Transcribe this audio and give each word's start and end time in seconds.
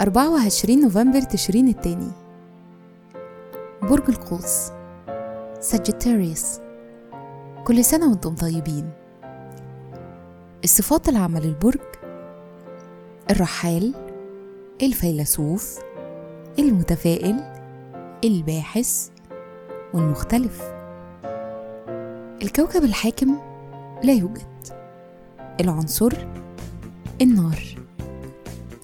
أربعة 0.00 0.32
وعشرين 0.32 0.80
نوفمبر 0.80 1.20
تشرين 1.20 1.68
التاني 1.68 2.10
برج 3.82 4.08
القوس. 4.08 4.70
ساجيتاريوس 5.60 6.58
كل 7.64 7.84
سنة 7.84 8.10
وأنتم 8.10 8.34
طيبين. 8.34 8.90
الصفات 10.64 11.08
العامة 11.08 11.40
للبرج 11.40 11.80
الرحال. 13.30 13.94
الفيلسوف. 14.82 15.78
المتفائل. 16.58 17.36
الباحث. 18.24 19.08
والمختلف. 19.94 20.77
الكوكب 22.42 22.84
الحاكم 22.84 23.38
لا 24.04 24.12
يوجد. 24.12 24.42
العنصر 25.60 26.12
النار. 27.22 27.62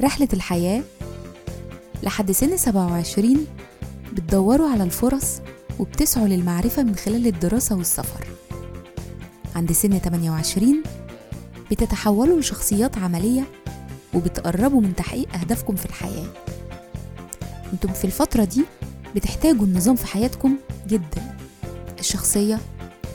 رحلة 0.00 0.28
الحياة 0.32 0.82
لحد 2.02 2.30
سن 2.32 2.56
27 2.56 3.46
بتدوروا 4.12 4.70
على 4.70 4.84
الفرص 4.84 5.40
وبتسعوا 5.78 6.28
للمعرفة 6.28 6.82
من 6.82 6.94
خلال 6.96 7.26
الدراسة 7.26 7.76
والسفر. 7.76 8.26
عند 9.56 9.72
سن 9.72 9.98
28 9.98 10.82
بتتحولوا 11.70 12.40
لشخصيات 12.40 12.98
عملية 12.98 13.44
وبتقربوا 14.14 14.80
من 14.80 14.96
تحقيق 14.96 15.34
أهدافكم 15.34 15.76
في 15.76 15.86
الحياة. 15.86 16.26
أنتم 17.72 17.92
في 17.92 18.04
الفترة 18.04 18.44
دي 18.44 18.64
بتحتاجوا 19.16 19.66
النظام 19.66 19.96
في 19.96 20.06
حياتكم 20.06 20.56
جدا. 20.88 21.36
الشخصية 21.98 22.58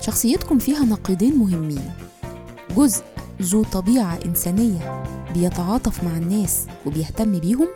شخصيتكم 0.02 0.60
فيها 0.60 0.86
نقيضين 0.86 1.38
مهمين. 1.38 1.92
جزء 2.78 3.04
ذو 3.42 3.64
طبيعة 3.64 4.20
إنسانية 4.26 5.04
بيتعاطف 5.34 6.04
مع 6.04 6.18
الناس 6.18 6.68
وبيهتم 6.86 7.40
بيهم 7.40 7.68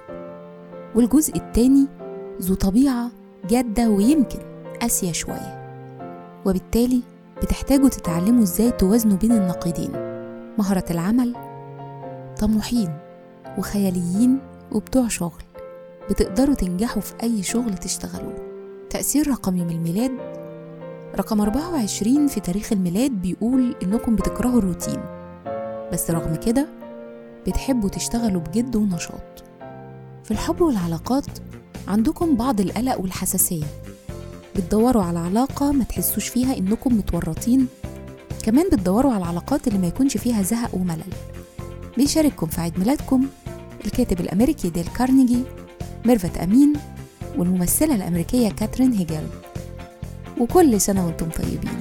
والجزء 0.95 1.36
التاني 1.36 1.88
ذو 2.41 2.55
طبيعة 2.55 3.11
جادة 3.50 3.89
ويمكن 3.89 4.39
قاسية 4.81 5.11
شوية. 5.11 5.61
وبالتالي 6.45 7.02
بتحتاجوا 7.44 7.89
تتعلموا 7.89 8.44
إزاي 8.44 8.72
توازنوا 8.72 9.17
بين 9.17 9.31
النقيضين 9.31 9.91
مهارة 10.58 10.85
العمل 10.91 11.35
طموحين 12.39 12.97
وخياليين 13.58 14.39
وبتوع 14.72 15.08
شغل 15.08 15.44
بتقدروا 16.09 16.56
تنجحوا 16.56 17.02
في 17.02 17.13
أي 17.23 17.44
شغل 17.44 17.78
تشتغلوه. 17.78 18.35
تأثير 18.89 19.28
رقم 19.28 19.58
يوم 19.58 19.69
الميلاد 19.69 20.11
رقم 21.16 21.42
24 21.42 22.28
في 22.28 22.40
تاريخ 22.40 22.72
الميلاد 22.72 23.12
بيقول 23.12 23.76
إنكم 23.84 24.16
بتكرهوا 24.16 24.59
الروتين. 24.59 25.00
بس 25.94 26.12
رغم 26.12 26.36
كده 26.36 26.68
بتحبوا 27.48 27.90
تشتغلوا 27.90 28.42
بجد 28.42 28.76
ونشاط. 28.76 29.44
في 30.23 30.31
الحب 30.31 30.62
والعلاقات 30.62 31.26
عندكم 31.88 32.36
بعض 32.36 32.62
القلق 32.62 33.00
والحساسية. 33.02 33.64
بتدوروا 34.56 35.03
على 35.03 35.20
علاقة 35.20 35.72
ما 35.72 35.84
تحسوش 35.84 36.28
فيها 36.28 36.58
إنكم 36.58 36.98
متورطين. 36.98 37.68
كمان 38.44 38.70
بتدوروا 38.70 39.14
على 39.14 39.23
العلاقات 39.23 39.68
اللي 39.68 39.80
ما 39.80 39.88
يكونش 39.88 40.18
فيها 40.18 40.42
زهق 40.42 40.75
وملل. 40.75 41.14
بيشارككم 41.98 42.48
في 42.48 42.62
عيد 42.62 42.80
ميلادكم 42.80 43.25
الكاتب 43.86 44.20
الأمريكي 44.20 44.70
ديل 44.70 44.88
كارنيجي 44.98 45.44
ميرفت 46.06 46.38
أمين 46.38 46.73
والممثلة 47.38 47.96
الأمريكية 47.96 48.50
كاترين 48.50 48.94
هيجل. 48.94 49.28
وكل 50.42 50.81
سنة 50.81 51.06
وأنتم 51.06 51.30
طيبين. 51.30 51.80